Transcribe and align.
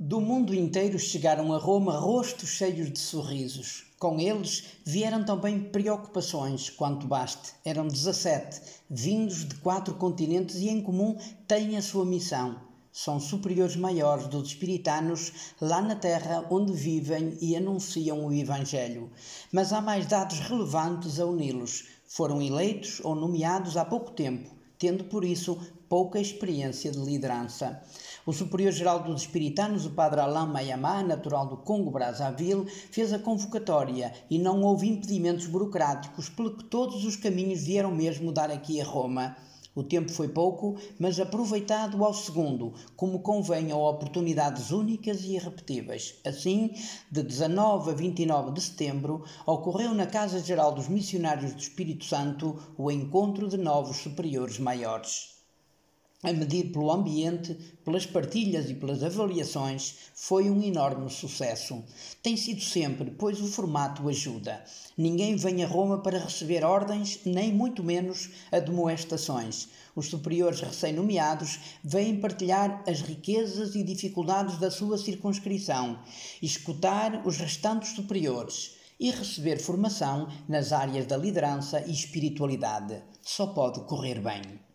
Do 0.00 0.20
mundo 0.20 0.54
inteiro 0.54 0.96
chegaram 0.96 1.52
a 1.52 1.58
Roma 1.58 1.98
rostos 1.98 2.50
cheios 2.50 2.92
de 2.92 3.00
sorrisos. 3.00 3.84
Com 3.98 4.20
eles 4.20 4.78
vieram 4.84 5.24
também 5.24 5.58
preocupações, 5.58 6.70
quanto 6.70 7.08
baste. 7.08 7.52
Eram 7.64 7.88
dezessete, 7.88 8.60
vindos 8.88 9.44
de 9.44 9.56
quatro 9.56 9.94
continentes 9.94 10.54
e 10.58 10.68
em 10.68 10.80
comum 10.80 11.18
têm 11.48 11.76
a 11.76 11.82
sua 11.82 12.04
missão. 12.04 12.60
São 12.92 13.18
superiores 13.18 13.74
maiores 13.74 14.28
dos 14.28 14.50
espiritanos 14.50 15.32
lá 15.60 15.82
na 15.82 15.96
terra 15.96 16.46
onde 16.48 16.72
vivem 16.72 17.36
e 17.40 17.56
anunciam 17.56 18.24
o 18.24 18.32
Evangelho. 18.32 19.10
Mas 19.50 19.72
há 19.72 19.80
mais 19.80 20.06
dados 20.06 20.38
relevantes 20.38 21.18
a 21.18 21.26
uni-los. 21.26 21.86
Foram 22.06 22.40
eleitos 22.40 23.00
ou 23.02 23.16
nomeados 23.16 23.76
há 23.76 23.84
pouco 23.84 24.12
tempo, 24.12 24.48
tendo 24.78 25.04
por 25.04 25.24
isso 25.24 25.58
pouca 25.88 26.20
experiência 26.20 26.90
de 26.90 26.98
liderança. 26.98 27.82
O 28.26 28.32
superior-geral 28.32 29.02
dos 29.02 29.22
espiritanos, 29.22 29.86
o 29.86 29.90
padre 29.90 30.20
Alain 30.20 30.46
Mayamá, 30.46 31.02
natural 31.02 31.46
do 31.46 31.56
Congo 31.56 31.90
Brazzaville, 31.90 32.66
fez 32.66 33.12
a 33.12 33.18
convocatória 33.18 34.12
e 34.28 34.38
não 34.38 34.62
houve 34.62 34.86
impedimentos 34.86 35.46
burocráticos 35.46 36.28
pelo 36.28 36.56
que 36.56 36.64
todos 36.64 37.04
os 37.04 37.16
caminhos 37.16 37.62
vieram 37.62 37.90
mesmo 37.90 38.30
dar 38.30 38.50
aqui 38.50 38.80
a 38.80 38.84
Roma. 38.84 39.34
O 39.78 39.84
tempo 39.84 40.10
foi 40.10 40.26
pouco, 40.26 40.74
mas 40.98 41.20
aproveitado 41.20 42.04
ao 42.04 42.12
segundo, 42.12 42.74
como 42.96 43.20
convém 43.20 43.70
a 43.70 43.76
oportunidades 43.76 44.72
únicas 44.72 45.22
e 45.22 45.36
irrepetíveis. 45.36 46.16
Assim, 46.26 46.74
de 47.08 47.22
19 47.22 47.92
a 47.92 47.94
29 47.94 48.50
de 48.54 48.60
setembro, 48.60 49.24
ocorreu 49.46 49.94
na 49.94 50.06
Casa 50.06 50.40
Geral 50.40 50.72
dos 50.72 50.88
Missionários 50.88 51.52
do 51.52 51.60
Espírito 51.60 52.04
Santo 52.04 52.60
o 52.76 52.90
encontro 52.90 53.46
de 53.46 53.56
novos 53.56 53.98
superiores 53.98 54.58
maiores 54.58 55.37
a 56.20 56.32
medir 56.32 56.72
pelo 56.72 56.90
ambiente, 56.90 57.54
pelas 57.84 58.04
partilhas 58.04 58.68
e 58.68 58.74
pelas 58.74 59.04
avaliações, 59.04 59.94
foi 60.14 60.50
um 60.50 60.60
enorme 60.60 61.08
sucesso. 61.08 61.84
Tem 62.20 62.36
sido 62.36 62.60
sempre, 62.60 63.12
pois 63.12 63.40
o 63.40 63.46
formato 63.46 64.08
ajuda. 64.08 64.64
Ninguém 64.96 65.36
vem 65.36 65.62
a 65.62 65.66
Roma 65.68 65.98
para 66.02 66.18
receber 66.18 66.64
ordens, 66.64 67.20
nem 67.24 67.52
muito 67.52 67.84
menos 67.84 68.30
admoestações. 68.50 69.68
Os 69.94 70.06
superiores 70.06 70.60
recém-nomeados 70.60 71.60
vêm 71.84 72.20
partilhar 72.20 72.82
as 72.84 73.00
riquezas 73.00 73.76
e 73.76 73.84
dificuldades 73.84 74.58
da 74.58 74.72
sua 74.72 74.98
circunscrição, 74.98 76.00
escutar 76.42 77.24
os 77.24 77.36
restantes 77.36 77.90
superiores 77.94 78.72
e 78.98 79.12
receber 79.12 79.60
formação 79.60 80.28
nas 80.48 80.72
áreas 80.72 81.06
da 81.06 81.16
liderança 81.16 81.80
e 81.86 81.92
espiritualidade. 81.92 83.00
Só 83.22 83.46
pode 83.46 83.80
correr 83.82 84.20
bem. 84.20 84.67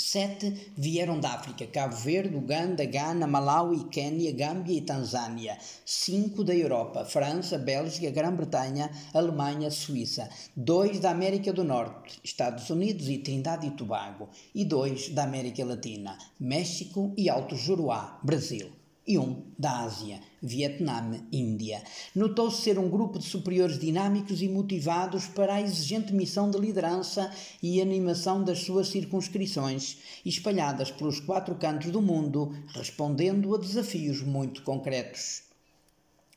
Sete 0.00 0.72
vieram 0.76 1.20
da 1.20 1.34
África: 1.34 1.66
Cabo 1.66 1.94
Verde, 1.94 2.34
Uganda, 2.34 2.84
Ghana, 2.86 3.26
Malawi, 3.26 3.84
Quênia, 3.90 4.32
Gâmbia 4.32 4.78
e 4.78 4.80
Tanzânia. 4.80 5.58
Cinco 5.84 6.42
da 6.42 6.54
Europa: 6.54 7.04
França, 7.04 7.58
Bélgica, 7.58 8.10
Grã-Bretanha, 8.10 8.90
Alemanha, 9.12 9.70
Suíça. 9.70 10.28
Dois 10.56 11.00
da 11.00 11.10
América 11.10 11.52
do 11.52 11.62
Norte: 11.62 12.18
Estados 12.24 12.70
Unidos 12.70 13.08
e 13.08 13.18
Trindade 13.18 13.66
e 13.66 13.72
Tobago. 13.72 14.30
E 14.54 14.64
dois 14.64 15.10
da 15.10 15.24
América 15.24 15.64
Latina: 15.64 16.16
México 16.40 17.12
e 17.16 17.28
Alto 17.28 17.54
Juruá, 17.54 18.18
Brasil 18.24 18.79
e 19.10 19.18
um 19.18 19.42
da 19.58 19.80
Ásia, 19.80 20.20
Vietnã, 20.40 21.26
Índia. 21.32 21.82
Notou-se 22.14 22.62
ser 22.62 22.78
um 22.78 22.88
grupo 22.88 23.18
de 23.18 23.24
superiores 23.24 23.76
dinâmicos 23.76 24.40
e 24.40 24.48
motivados 24.48 25.26
para 25.26 25.54
a 25.54 25.60
exigente 25.60 26.14
missão 26.14 26.48
de 26.48 26.56
liderança 26.58 27.28
e 27.60 27.82
animação 27.82 28.44
das 28.44 28.60
suas 28.60 28.86
circunscrições, 28.86 29.98
espalhadas 30.24 30.92
pelos 30.92 31.18
quatro 31.18 31.56
cantos 31.56 31.90
do 31.90 32.00
mundo, 32.00 32.54
respondendo 32.68 33.52
a 33.52 33.58
desafios 33.58 34.22
muito 34.22 34.62
concretos. 34.62 35.49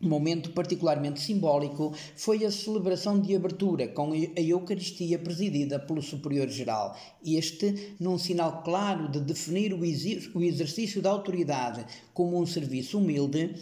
Momento 0.03 0.51
particularmente 0.51 1.21
simbólico 1.21 1.93
foi 2.13 2.43
a 2.43 2.51
celebração 2.51 3.21
de 3.21 3.33
abertura 3.33 3.87
com 3.87 4.11
a 4.11 4.41
Eucaristia 4.41 5.17
presidida 5.17 5.79
pelo 5.79 6.01
Superior-Geral. 6.01 6.97
Este, 7.25 7.95
num 8.01 8.17
sinal 8.17 8.63
claro 8.63 9.09
de 9.09 9.21
definir 9.21 9.73
o 9.73 10.43
exercício 10.43 11.01
da 11.01 11.09
autoridade 11.09 11.85
como 12.13 12.37
um 12.37 12.45
serviço 12.45 12.97
humilde, 12.97 13.55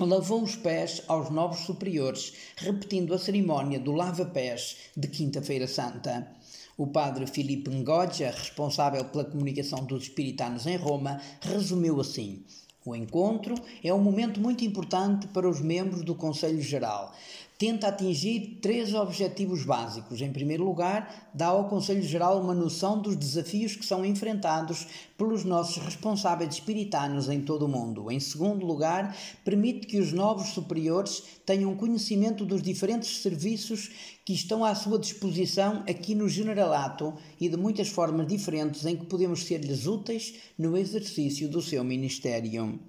lavou 0.00 0.42
os 0.42 0.56
pés 0.56 1.02
aos 1.06 1.30
novos 1.30 1.60
superiores, 1.60 2.32
repetindo 2.56 3.14
a 3.14 3.18
cerimónia 3.18 3.78
do 3.78 3.92
lava-pés 3.92 4.76
de 4.96 5.06
Quinta-feira 5.06 5.68
Santa. 5.68 6.32
O 6.76 6.88
padre 6.88 7.28
Filipe 7.28 7.70
Ngoja, 7.70 8.32
responsável 8.32 9.04
pela 9.04 9.24
comunicação 9.24 9.84
dos 9.84 10.04
espiritanos 10.04 10.66
em 10.66 10.76
Roma, 10.76 11.20
resumiu 11.40 12.00
assim: 12.00 12.44
o 12.84 12.96
encontro 12.96 13.54
é 13.84 13.92
um 13.92 14.00
momento 14.00 14.40
muito 14.40 14.64
importante 14.64 15.26
para 15.28 15.48
os 15.48 15.60
membros 15.60 16.02
do 16.02 16.14
Conselho 16.14 16.62
Geral. 16.62 17.14
Tenta 17.60 17.88
atingir 17.88 18.58
três 18.62 18.94
objetivos 18.94 19.66
básicos. 19.66 20.22
Em 20.22 20.32
primeiro 20.32 20.64
lugar, 20.64 21.30
dá 21.34 21.48
ao 21.48 21.68
Conselho 21.68 22.00
Geral 22.00 22.40
uma 22.40 22.54
noção 22.54 22.98
dos 22.98 23.14
desafios 23.14 23.76
que 23.76 23.84
são 23.84 24.02
enfrentados 24.02 24.86
pelos 25.18 25.44
nossos 25.44 25.76
responsáveis 25.76 26.54
espiritanos 26.54 27.28
em 27.28 27.42
todo 27.42 27.66
o 27.66 27.68
mundo. 27.68 28.10
Em 28.10 28.18
segundo 28.18 28.64
lugar, 28.64 29.14
permite 29.44 29.86
que 29.86 29.98
os 29.98 30.10
novos 30.10 30.54
superiores 30.54 31.22
tenham 31.44 31.76
conhecimento 31.76 32.46
dos 32.46 32.62
diferentes 32.62 33.20
serviços 33.20 33.90
que 34.24 34.32
estão 34.32 34.64
à 34.64 34.74
sua 34.74 34.98
disposição 34.98 35.84
aqui 35.86 36.14
no 36.14 36.30
Generalato 36.30 37.12
e 37.38 37.46
de 37.46 37.58
muitas 37.58 37.88
formas 37.88 38.26
diferentes 38.26 38.86
em 38.86 38.96
que 38.96 39.04
podemos 39.04 39.44
ser-lhes 39.44 39.86
úteis 39.86 40.32
no 40.56 40.78
exercício 40.78 41.46
do 41.46 41.60
seu 41.60 41.84
ministério. 41.84 42.80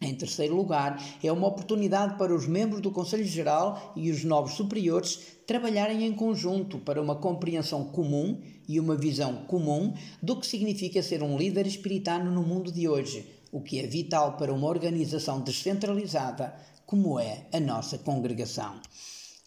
Em 0.00 0.14
terceiro 0.14 0.54
lugar, 0.54 1.02
é 1.22 1.32
uma 1.32 1.46
oportunidade 1.46 2.18
para 2.18 2.34
os 2.34 2.46
membros 2.46 2.82
do 2.82 2.90
Conselho 2.90 3.24
Geral 3.24 3.92
e 3.96 4.10
os 4.10 4.24
novos 4.24 4.54
superiores 4.54 5.38
trabalharem 5.46 6.04
em 6.04 6.12
conjunto 6.12 6.78
para 6.78 7.00
uma 7.00 7.16
compreensão 7.16 7.84
comum 7.84 8.40
e 8.68 8.80
uma 8.80 8.96
visão 8.96 9.44
comum 9.46 9.94
do 10.22 10.38
que 10.38 10.46
significa 10.46 11.02
ser 11.02 11.22
um 11.22 11.38
líder 11.38 11.66
espiritano 11.66 12.30
no 12.30 12.42
mundo 12.42 12.72
de 12.72 12.88
hoje, 12.88 13.26
o 13.52 13.60
que 13.60 13.78
é 13.78 13.86
vital 13.86 14.36
para 14.36 14.52
uma 14.52 14.68
organização 14.68 15.40
descentralizada 15.40 16.54
como 16.84 17.18
é 17.18 17.46
a 17.52 17.60
nossa 17.60 17.96
congregação. 17.98 18.80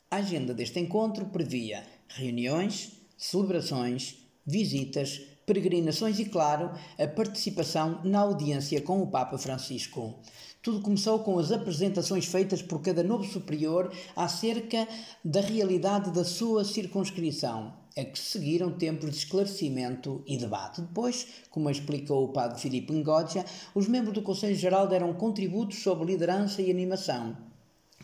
A 0.10 0.18
agenda 0.18 0.54
deste 0.54 0.80
encontro 0.80 1.26
previa 1.26 1.84
reuniões, 2.08 2.94
celebrações, 3.18 4.16
visitas, 4.46 5.22
peregrinações 5.48 6.20
e, 6.20 6.26
claro, 6.26 6.72
a 7.00 7.08
participação 7.08 8.02
na 8.04 8.20
audiência 8.20 8.82
com 8.82 9.02
o 9.02 9.08
Papa 9.08 9.38
Francisco. 9.38 10.20
Tudo 10.62 10.82
começou 10.82 11.20
com 11.20 11.40
as 11.40 11.54
apresentações 11.54 12.26
feitas 12.26 12.62
por 12.62 12.82
cada 12.82 13.02
novo 13.02 13.24
superior 13.24 13.90
acerca 14.14 14.86
da 15.24 15.40
realidade 15.40 16.12
da 16.12 16.26
sua 16.26 16.66
circunscrição, 16.66 17.74
a 17.98 18.04
que 18.04 18.20
seguiram 18.20 18.78
tempos 18.78 19.10
de 19.10 19.16
esclarecimento 19.16 20.22
e 20.28 20.36
debate. 20.36 20.82
Depois, 20.82 21.26
como 21.50 21.70
explicou 21.70 22.26
o 22.26 22.34
padre 22.34 22.60
Filipe 22.60 22.92
Ngoja, 22.92 23.46
os 23.74 23.88
membros 23.88 24.14
do 24.14 24.22
Conselho 24.22 24.56
Geral 24.56 24.86
deram 24.86 25.14
contributos 25.14 25.82
sobre 25.82 26.12
liderança 26.12 26.62
e 26.62 26.70
animação 26.70 27.38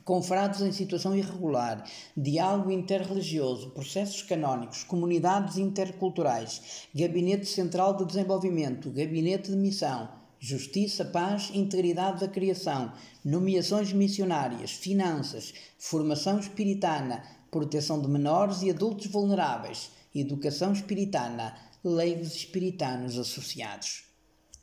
confrados 0.03 0.62
em 0.62 0.72
situação 0.72 1.16
irregular, 1.16 1.84
diálogo 2.16 2.72
interreligioso, 2.72 3.72
processos 3.72 4.22
canónicos, 4.22 4.84
comunidades 4.84 5.58
interculturais, 5.58 6.88
Gabinete 6.94 7.46
Central 7.46 7.96
de 7.96 8.06
Desenvolvimento, 8.06 8.92
Gabinete 8.92 9.50
de 9.50 9.58
Missão, 9.58 10.09
Justiça, 10.40 11.06
Paz, 11.06 11.52
Integridade 11.53 12.19
da 12.19 12.28
Criação, 12.28 12.92
nomeações 13.24 13.94
missionárias, 13.94 14.72
finanças, 14.72 15.53
formação 15.78 16.38
espiritana, 16.38 17.24
proteção 17.50 18.02
de 18.02 18.09
menores 18.09 18.62
e 18.62 18.69
adultos 18.69 19.08
vulneráveis, 19.08 19.90
educação 20.13 20.74
espiritana, 20.74 21.56
leigos 21.84 22.36
espiritanos 22.36 23.18
associados. 23.18 24.12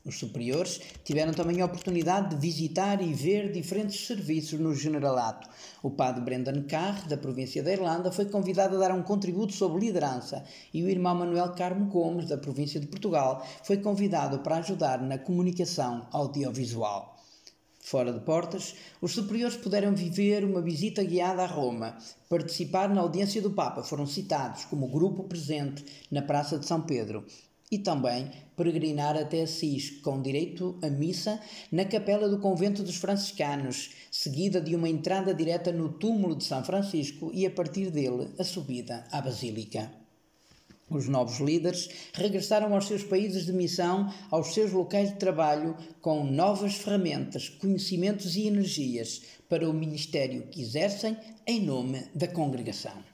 Os 0.03 0.19
superiores 0.19 0.81
tiveram 1.05 1.35
também 1.35 1.61
a 1.61 1.67
oportunidade 1.67 2.31
de 2.31 2.41
visitar 2.41 3.03
e 3.03 3.13
ver 3.13 3.53
diferentes 3.53 4.07
serviços 4.07 4.59
no 4.59 4.75
Generalato. 4.75 5.47
O 5.83 5.91
padre 5.91 6.23
Brendan 6.23 6.63
Carr, 6.63 7.07
da 7.07 7.19
província 7.19 7.63
da 7.63 7.71
Irlanda, 7.71 8.11
foi 8.11 8.25
convidado 8.25 8.77
a 8.77 8.79
dar 8.79 8.93
um 8.93 9.03
contributo 9.03 9.53
sobre 9.53 9.85
liderança 9.85 10.43
e 10.73 10.83
o 10.83 10.89
irmão 10.89 11.15
Manuel 11.15 11.53
Carmo 11.53 11.85
Gomes, 11.85 12.27
da 12.27 12.39
província 12.39 12.81
de 12.81 12.87
Portugal, 12.87 13.47
foi 13.63 13.77
convidado 13.77 14.39
para 14.39 14.57
ajudar 14.57 15.03
na 15.03 15.19
comunicação 15.19 16.09
audiovisual. 16.13 17.17
Fora 17.83 18.13
de 18.13 18.21
portas, 18.21 18.75
os 19.03 19.13
superiores 19.13 19.57
puderam 19.57 19.95
viver 19.95 20.45
uma 20.45 20.63
visita 20.63 21.05
guiada 21.05 21.43
a 21.43 21.47
Roma, 21.47 21.99
participar 22.29 22.89
na 22.89 23.03
audiência 23.03 23.43
do 23.43 23.51
Papa, 23.51 23.83
foram 23.83 24.07
citados 24.07 24.65
como 24.65 24.89
grupo 24.89 25.25
presente 25.25 25.85
na 26.11 26.23
Praça 26.23 26.59
de 26.59 26.67
São 26.67 26.81
Pedro 26.83 27.25
e 27.71 27.79
também 27.79 28.31
peregrinar 28.57 29.17
até 29.17 29.43
Assis, 29.43 29.91
com 30.03 30.21
direito 30.21 30.77
à 30.83 30.91
missa 30.91 31.41
na 31.71 31.85
capela 31.85 32.29
do 32.29 32.41
convento 32.41 32.83
dos 32.83 32.97
franciscanos, 32.97 33.91
seguida 34.11 34.61
de 34.61 34.75
uma 34.75 34.89
entrada 34.89 35.33
direta 35.33 35.71
no 35.73 35.89
túmulo 35.89 36.35
de 36.35 36.45
São 36.45 36.65
Francisco 36.65 37.31
e 37.33 37.47
a 37.47 37.51
partir 37.51 37.91
dele 37.91 38.29
a 38.39 38.45
subida 38.45 39.07
à 39.13 39.21
basílica. 39.21 39.91
Os 40.91 41.07
novos 41.07 41.39
líderes 41.39 41.89
regressaram 42.13 42.75
aos 42.75 42.89
seus 42.89 43.05
países 43.05 43.47
de 43.47 43.53
missão, 43.53 44.13
aos 44.29 44.53
seus 44.53 44.73
locais 44.73 45.11
de 45.11 45.19
trabalho, 45.19 45.77
com 46.03 46.25
novas 46.25 46.75
ferramentas, 46.75 47.49
conhecimentos 47.49 48.35
e 48.35 48.49
energias 48.49 49.23
para 49.49 49.71
o 49.71 49.73
ministério 49.73 50.49
que 50.49 50.61
exercem 50.61 51.17
em 51.47 51.65
nome 51.65 52.09
da 52.13 52.27
congregação. 52.27 53.10